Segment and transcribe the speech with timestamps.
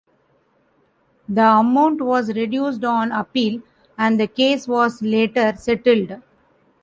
[1.29, 3.61] The amount was reduced on appeal
[3.99, 6.13] and the case was later settled.